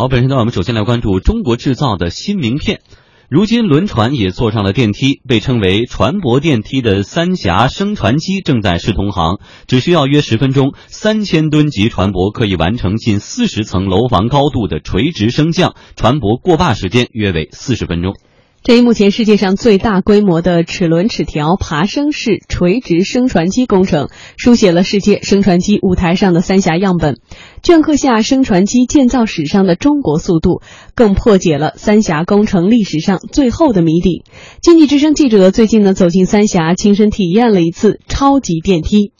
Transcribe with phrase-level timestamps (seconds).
[0.00, 2.80] 好，本身呢，我们首先来关注中国制造的新名片。
[3.28, 18.14] 如今，轮船也坐上了电梯，被称为船舶电梯的三峡升船机正在试同行，只需要约十分钟，三千吨级船舶可以完成近四十层楼房高度的垂直升降，船舶过坝时间约为四十分钟。
[18.62, 27.16] 这一目前世界上最大规模的齿轮齿条爬升式垂直升船机工程，书写了世界升船机舞台上的三峡样本，
[27.62, 30.60] 镌刻下升船机建造史上的中国速度，
[30.94, 34.24] 更破解了三峡工程历史上最后的谜底。
[34.60, 39.12] 经济之声记者最近呢走进三峡，亲身体验了一次超级电梯。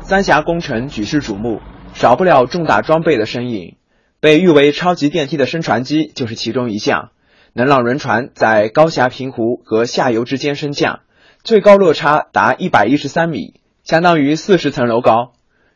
[0.00, 1.60] 三峡工程举世瞩目，
[1.92, 3.76] 少不了重大装备的身影。
[4.26, 7.10] 被誉为超级电梯的升船机就是其中一项，
[7.52, 11.02] 能让轮船在高峡平湖和下游之间升降，
[11.44, 15.34] 最高落差达一百一十三米，相当于四十层楼高。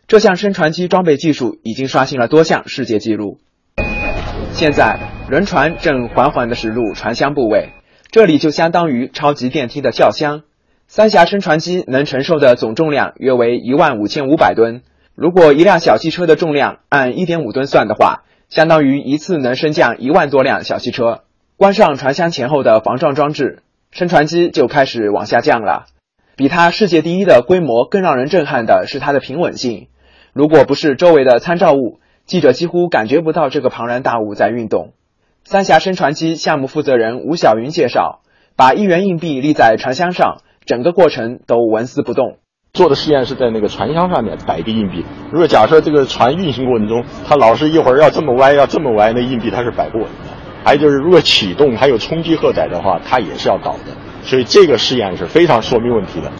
[0.08, 3.38] 这项升船机装备技术已经刷新了多项世界纪录。
[4.50, 4.98] 现在，
[5.28, 7.68] 轮船正缓缓地驶入船厢部位，
[8.10, 10.42] 这里就相当于超级电梯的轿厢。
[10.88, 14.82] 三峡升船机能承受的总重量约为一万五千五百吨。
[15.14, 21.22] 如果一辆小汽车的重量按一点五吨算的话，相当于一次能升降一万多辆小汽车。
[21.56, 23.62] 关上船厢前后的防撞装置，
[23.92, 25.86] 升船机就开始往下降了。
[26.36, 29.88] 比它世界第一的规模更让人震撼的是它的平稳性。
[30.32, 34.94] 如果不是周围的参照物，记者几乎感觉不到这个庞然大物在运动。
[35.44, 38.20] 三峡升船机项目负责人吴晓云介绍，
[38.56, 42.39] 把一元硬币立在船箱上，整个过程都纹丝不动。
[42.72, 45.04] 做的试验是在那个船箱上面摆一个硬币。
[45.32, 50.10] 如果假设这个船运行过程中，它老是一会儿要这么歪，要这么歪，那硬币它是摆不稳的。
[50.64, 53.96] 还有就是，如果启动还有冲击荷载的话，它也是要倒的。
[54.22, 56.30] 所以这个试验是非常说明问题的。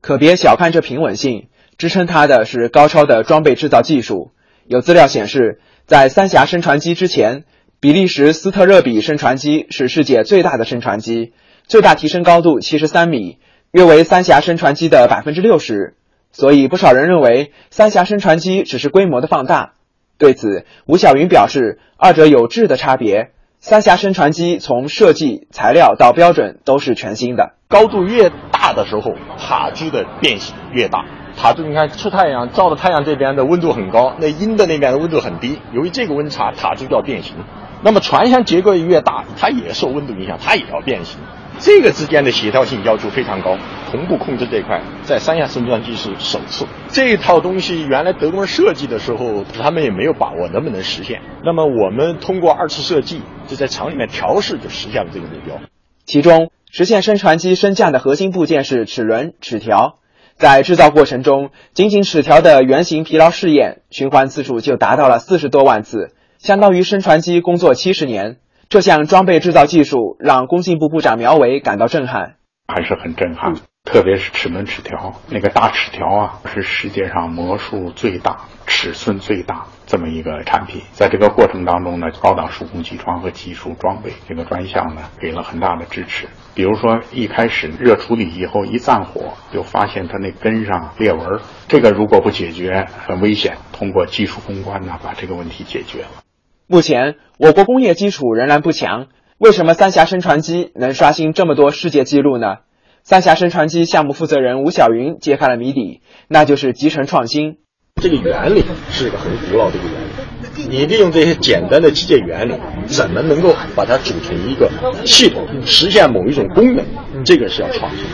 [0.00, 4.32] 可别小看这平稳性，支撑它的是高超的装备制造技术。
[4.66, 7.44] 有资料显示，在三峡升船机之前，
[7.78, 11.32] 比利时斯特热比升船机是世界最大的升船机，
[11.68, 13.38] 最大提升高度七十三米。
[13.72, 15.96] 约为三峡升船机的百分之六十，
[16.32, 19.72] 所以不少人认为三峡升船机只是规模的放大。
[20.18, 23.32] 对此，吴晓云表示，二者有质的差别。
[23.58, 27.54] 三峡升船机从设计、材料到标准都是全新的。
[27.68, 31.04] 高度越大的时候，塔具的变形越大。
[31.36, 35.58] 塔具你看，出太阳照的太阳这边的温度很高，那阴的那边的温度很低。
[35.72, 37.34] 由于这个温差，塔具就要变形。
[37.82, 41.18] 那么船箱结构越大，它也受温度影响，它也要变形。
[41.58, 43.56] 这个之间的协调性要求非常高，
[43.90, 46.66] 同步控制这一块在三亚升船机是首次。
[46.90, 51.22] 这套东西原来德国人设计的时候，他们也没有把握能不能实现。
[51.44, 55.58] 那么我们通过二次设计，就在厂里面调试，就实现了这个目标。
[56.04, 59.98] 其中，实现升船机升降的核心部件是齿轮齿条。
[60.36, 68.36] 在制造过程中，仅仅齿条的原型疲劳试验循环次数就达到了四十多万次，相当于升船机工作七十年。
[68.68, 72.34] 这项装备制造技术让工信部部长苗圩感到震撼，
[72.66, 73.54] 还是很震撼。
[73.84, 80.82] 特别是齿轮齿条，那个大齿条啊，是世界上模数最大、尺寸最大这么一个产品。
[80.90, 86.26] 在这个过程当中呢，高档数控机床和技术装备这个专项呢，给了很大的支持。
[86.56, 91.38] 比如说，一开始热处理以后一暂火，就发现它那根上裂纹，
[91.68, 93.56] 这个如果不解决很危险。
[93.72, 96.25] 通过技术攻关呢，把这个问题解决了。
[96.68, 99.06] 目前，我国工业基础仍然不强。
[99.38, 102.56] 为什么三峡升船机能刷新这么多世界纪录呢？
[103.04, 107.58] 三峡升船机项目负责人吴晓云揭开了谜底，那就是集成创新。
[108.02, 112.54] 这个原理是一个很古老的一个原理，你利用这些简单的机械原理，
[112.86, 114.68] 怎么能够把它组成一个
[115.04, 116.84] 系统，实现某一种功能？
[117.24, 118.10] 这个是要创新的。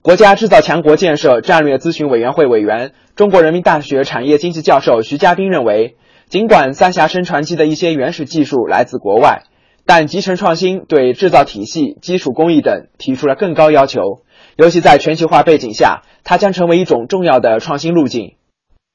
[0.00, 5.96] 国家制造强国建设战略咨询委员会委员、中国人民大学产业经济教授徐家斌认为。
[6.30, 9.42] 尽管三峡升船机的一些原始技术来自国外，
[9.84, 14.22] 但集成创新对制造体系、基础工艺等提出了更高要求。
[14.54, 18.38] 尤其在全球化背景下，它将成为一种重要的创新路径。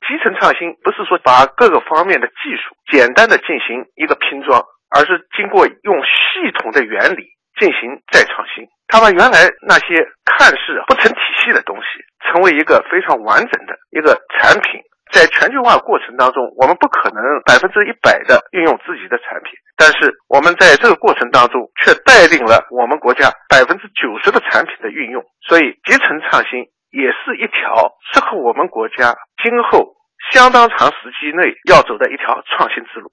[0.07, 8.63] 集成创新不是说把各个方面的技术简单的进行一个拼装，而是经过用系统的原理进行再创新。
[8.87, 11.99] 它把原来那些看似不成体系的东西，
[12.31, 14.79] 成为一个非常完整的一个产品。
[15.15, 29.95] 在全球化过程当中，我们不可能百分之一百的运用自己的产品，但是我们在这个过程当中却带领了我们国家百分之九十的产品的运用，所以集成创新也是一条适合我们国家今后
[30.35, 33.07] 相当长时期内要走的一条创新之路。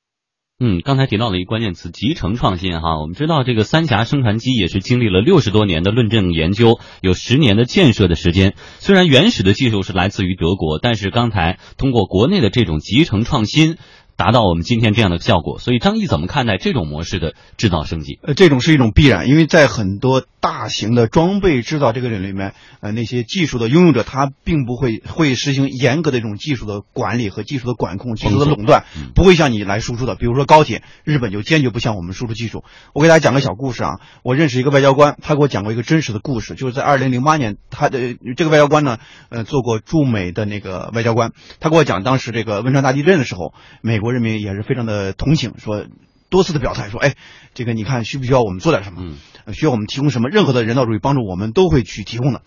[0.64, 3.00] 嗯，刚才提到了一个关键词，集成创新哈。
[3.00, 8.54] 我们知道这个三峡升船机也是经历了六十多年的论证研究，有十年的建设的时间。
[8.78, 13.76] 虽然原始的技术是来自于德国，但是刚才通过国内的这种集成创新。
[14.22, 15.58] 达到我们今天这样的效果。
[15.58, 18.20] 所以张毅怎么看待这种模式的制造升级？
[18.22, 28.84] 呃，这种是一种必然，因为在很多大型的装备制造这个领域里面，呃，那些技术的拥有者他并不会会实行严格的这种技术的管理和技术的管控、技术的垄断，
[29.16, 30.14] 不会向你来输出的。
[30.14, 32.62] 比如说高铁，日本就坚决不向我们输出技术。
[32.92, 38.98] 我给大家讲个小故事啊，我认识一个外交官，他给我讲过一个真实的故事，就是在二零零八年，他的这个外交官呢，
[39.30, 45.86] 呃，做过驻美的那个外交官，他给我讲当时这个汶川大地震的时候，美国人民也是非常的同情，说。
[46.30, 47.14] 多次的表态说，哎，
[47.52, 49.16] 这个你看需不需要我们做点什么？
[49.52, 50.30] 需要我们提供什么？
[50.30, 52.40] 任何的人道主义帮助，我们都会去提供的。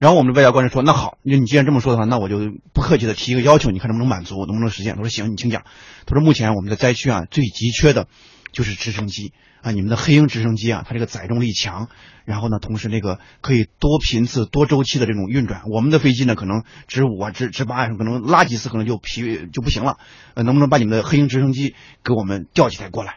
[0.00, 2.40] 然后我们的外交官说，那好，那你既然这么说的话，那我就
[2.74, 4.96] 不客气的提一个要求，你看能不能满足，能不能实现？
[4.96, 5.62] 他说行，你请讲。
[6.04, 8.08] 他说目前我们的灾区啊，最急缺的
[8.52, 11.88] 就是直升机啊，你们的黑鹰直升机啊，它这个载重力强，
[12.24, 15.62] 然后呢，同时那个可以多频次、多周期的这种运转。
[15.70, 19.98] 我们的飞机呢，可能值五啊、值值八啊，可能拉几次可能就疲就不行了。
[20.34, 21.74] 呃，能不能把你们的黑鹰直升机
[22.04, 23.16] 给我们调几台过来？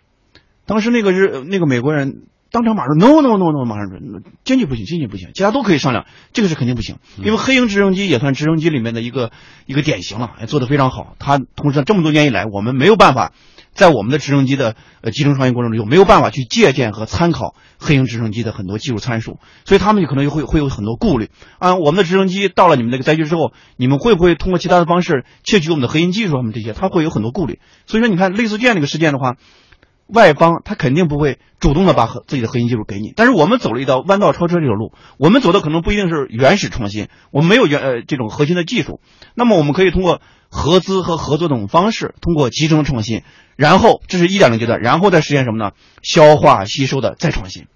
[0.66, 3.98] 当时那个日那个美国人当场马上 no no no no 马上说
[4.44, 9.32] 坚决不行坚决不行，其他都可以商量，这个是肯定不行，因为黑鹰直升机也算直升机里面的一个
[9.66, 11.16] 一个典型了，做的非常好。
[11.18, 13.32] 它同时这么多年以来，我们没有办法
[13.74, 21.76] 在我们的直升机的呃集成创新过程中，没有办法去借鉴和参考黑鹰直升机的很多技术参数，所以他们就可能会会有很多顾虑啊。
[21.76, 26.36] 我们的直升机到了你们那个灾区之后，你们会不会通过其他的方式窃取我们的核心技术？
[26.36, 27.60] 他们这些他会有很多顾虑。
[27.88, 29.38] 所以说，你看类似这样的一个事件的话。
[30.14, 39.00] 外方他肯定不会主动的把核自己的核心技术给你，但是我们走了一道弯道超车这条路，我们走的可能不一定是原始创新，我们没有原呃这种核心的技术，
[39.36, 43.24] 那么我们可以通过合资和合作等方式，通过集成创新，
[43.56, 45.72] 然后这是一点零阶段，然后再实现什么呢？
[46.02, 47.68] 消化吸收的再创新，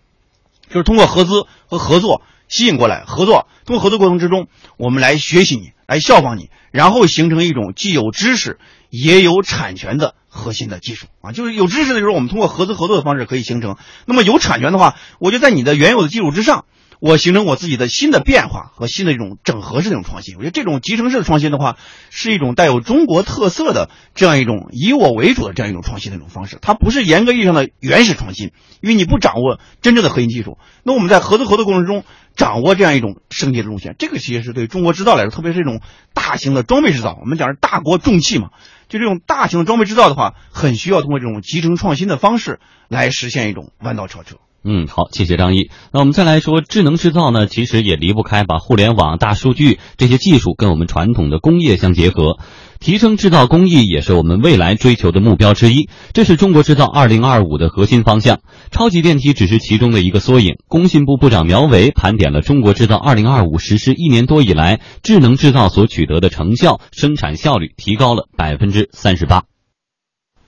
[0.68, 4.48] 就是通过合资和合作吸引过来合作，通过合作过程之中，
[4.78, 8.60] 我们来学习你，来效仿你，然后形成一种既有知识
[9.04, 10.16] 也有产权的。
[10.38, 13.78] 核心的技术啊，就是有知识的时候，我们通过合资合作的方式可以形成。
[14.06, 16.66] 那么有产权的话，我就在你的原有的基础之上，
[17.06, 20.38] 我形成我自己的新的变化和新的一种整合式这种创新。
[20.38, 21.78] 我觉得这种集成式的创新的话，
[22.10, 26.58] 是一种带有中国特色的这样一种以我为主的这样一种创新的一种方式。
[26.64, 30.58] 它不是严格意义上的原始创新，因为你不掌握真正的核心技术。
[30.82, 32.04] 那我们在合资合作过程中
[32.36, 35.82] 掌握这样一种升级的路线，这个其实是对中国制造来说，特别是一种
[36.16, 38.50] 大型的装备制造，我们讲是大国重器嘛。
[38.90, 44.38] 就这种大型装备制造的话，很需要通过这种集成创新的方式来实现一种弯道超车。
[44.68, 45.70] 嗯，好，谢谢张毅。
[45.94, 52.40] 那我们再来说智能制造呢，其实也离不开把互联网、大数据这些技术跟我们传统的工业相结合。
[52.80, 58.40] 提升制造工艺也是我们未来追求的目标之一，这是中国制造二零二五的核心方向。
[58.72, 60.56] 超级电梯只是其中的一个缩影。
[60.68, 69.44] 工信部部长苗圩盘点了中国制造二零二五实施一年多以来，智能制造所取得的成效，生产效率提高了百分之三十八。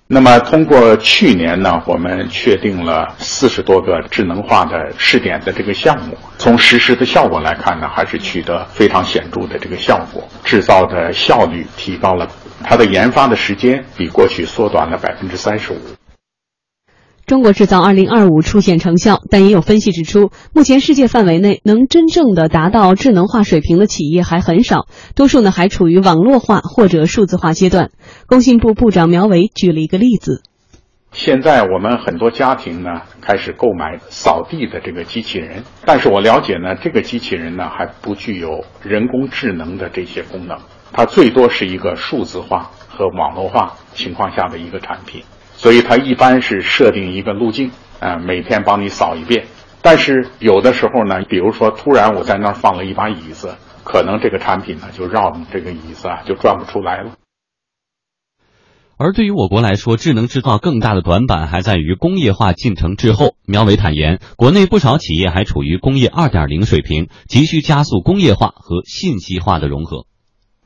[0.09, 6.17] 那么，通过去年呢，我们确定了四十多个智能化的试点的这个项目。
[6.37, 12.25] 从实施的效果来看呢，还是取得非常显著的这个效果，制造的效率提高了，
[12.63, 15.77] 它的研发的时间比过去缩短了百分之三十五。
[17.27, 27.91] 中国制造二零二五出现成效，但也有分析指出，目前世界范围内能真正的达到智能化水平的企业还很少，多数呢还处于网络化或者数字化阶段。
[28.27, 30.41] 工信部部长苗圩举了一个例子：
[31.11, 40.59] 现在我们很多家庭呢开始购买扫地的这个机器人，但是我了解呢，这个机器人呢还不具有人工智能的这些功能，
[40.93, 45.23] 它最多是一个数字化和网络化情况下的一个产品。
[45.57, 49.47] 所以它一般是设定一个路径，啊，每天帮你扫一遍。
[49.81, 57.11] 但是有的时候呢，比如说突然我在那儿放了一把椅子，可能这个产品呢就绕着这个椅子啊就转不出来了。
[58.99, 63.35] 而对于我国来说，智能制造更大的短板还在于工业化进程滞后。
[63.45, 70.05] 苗伟坦言，国内不少企业还处于工业二点零水平，急需加速工业化和信息化的融合。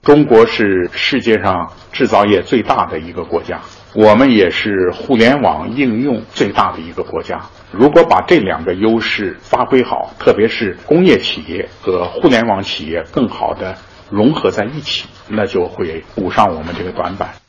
[0.01, 3.61] 中国是世界上制造业最大的一个国家。
[3.93, 7.41] 我们也是互联网应用最大的一个国家。
[7.71, 13.75] 如果把这两个优势发挥好，特别是工业企业和互联网企业更好的
[14.09, 17.40] 融合在一起，那就会补上我们这个短板。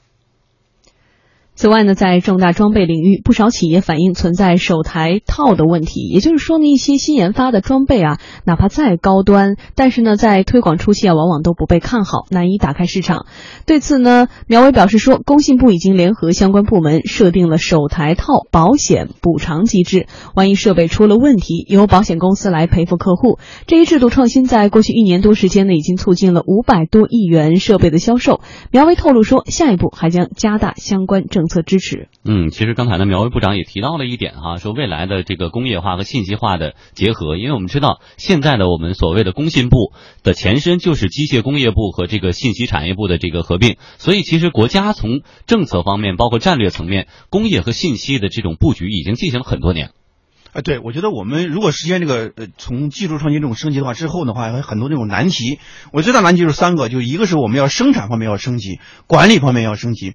[1.55, 6.09] 此外呢，在重大装备领域，不少企业反映存在手台套的问题。
[6.09, 13.27] 也就是说呢，一些新研发的装备啊，哪怕再高端，但是呢，在推广初期啊，往往都不被看好，难以打开市场。
[13.67, 23.39] 对此呢，苗伟表示说，工信部已经联合相关部门设定了手台套保险补偿机制，万一设备出了问题，由保险公司来赔付客户。
[23.67, 28.41] 这一制度创新在过去一年多时间呢，已经促进了五百多亿元设备的销售。
[28.71, 31.43] 苗伟透露说，下一步还将加大相关政。
[31.53, 32.09] 策支持。
[32.25, 39.93] 嗯，其实刚才呢，苗卫部长也提到了一点哈，说未来的这个工业化和信息化的结合，因为我们知道现在的我们所谓的工信部
[40.23, 49.91] 的前身就是机械工业部和这个信息产业部的这个合并，所以其实国家从政策方面，包括战略层面，工业和信息的这种布局已经进行了很多年。
[50.55, 55.59] 哎，对，我觉得我们如果实现这个呃从技术创新这种升级的话之后的话，有很多这种难题。
[55.95, 60.15] 我最大难题就是三个，就一个是我们要生产方面要升级，管理方面要升级，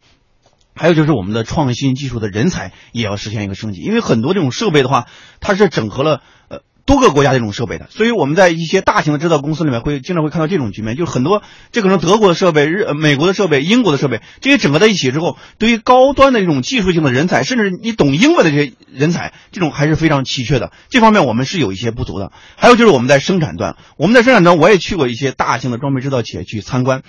[0.77, 3.81] 还有就是我们的创新技术的人才也要实现一个升级。
[3.81, 5.05] 因为很多这种设备的话，
[5.39, 11.43] 它是整合了呃多个国家这种设备的，所以我们在一些大型的制造公司里面会经常会看到这种局面，就是很多
[11.73, 20.71] 这可能德国的设备、日、呃美国的设备、英国的设备这些整合在一起之后，对于高端的这种技术性的人才，甚至你懂英文的这些人才，这种还是非常稀缺的。
[20.89, 22.31] 这方面我们是有一些不足的。
[22.55, 27.01] 还有就是我们在生产端，我们在生产端我也去过一些大型的装备制造企业去参观。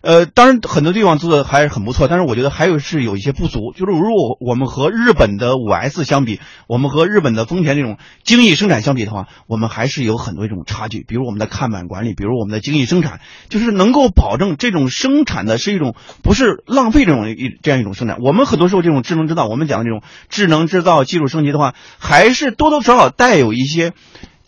[0.00, 3.72] 呃，当然很多地方做的还是很不错，但是我觉得还有是有一些不足。
[3.72, 11.04] 就是如果我们和日本的五 S 相比，我们和日本的丰田这种精益生产相比的话，我们还是有很多一种差距。
[11.06, 18.18] 比如我们的看板管理，比如我们的精益生产，就是能够保证这种生产的是一种不是浪费这种一这样一种生产。
[18.20, 23.92] 我们很多时候这种智能制造，我们讲的这种智能制造技术升级的话，还是多多少少带有一些。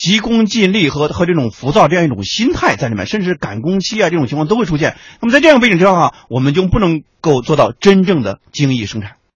[0.01, 4.97] 急功近利和和这种浮躁这样一种心态在里面，甚至赶工期啊这种情况都会出现。
[5.21, 9.20] 那么在这样背景之下，我们就不能够做到真正的精益生产。